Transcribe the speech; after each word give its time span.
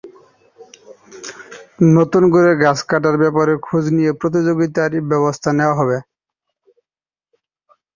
নতুন 1.95 2.23
করে 2.33 2.51
গাছ 2.63 2.79
কাটার 2.89 3.15
ব্যাপারে 3.23 3.53
খোঁজ 3.65 3.83
নিয়ে 3.95 4.11
প্রয়োজনীয় 4.19 4.55
ব্যবস্থা 5.11 5.49
নেওয়া 5.59 5.75
হবে। 5.79 5.97